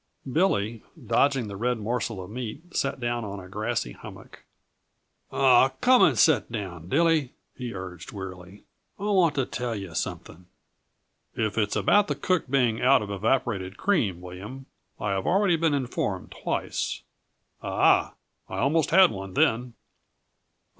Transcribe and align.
Billy, 0.33 0.81
dodging 1.05 1.47
the 1.47 1.55
red 1.55 1.77
morsel 1.77 2.23
of 2.23 2.31
meat, 2.31 2.75
sat 2.75 2.99
down 2.99 3.23
on 3.23 3.39
a 3.39 3.47
grassy 3.47 3.91
hummock. 3.91 4.41
"Aw, 5.31 5.69
come 5.79 6.01
and 6.01 6.17
set 6.17 6.51
down, 6.51 6.89
Dilly," 6.89 7.35
he 7.55 7.71
urged 7.75 8.11
wearily. 8.11 8.63
"I 8.97 9.03
want 9.03 9.35
to 9.35 9.45
tell 9.45 9.75
yuh 9.75 9.93
something." 9.93 10.47
"If 11.35 11.55
it's 11.55 11.75
about 11.75 12.07
the 12.07 12.15
cook 12.15 12.47
being 12.49 12.81
out 12.81 13.03
of 13.03 13.11
evaporated 13.11 13.77
cream, 13.77 14.21
William, 14.21 14.65
I 14.99 15.11
have 15.11 15.27
already 15.27 15.55
been 15.55 15.75
informed 15.75 16.31
twice. 16.31 17.03
Ah 17.61 18.13
h! 18.13 18.13
I 18.49 18.57
almost 18.57 18.89
had 18.89 19.11
one 19.11 19.35
then!" 19.35 19.75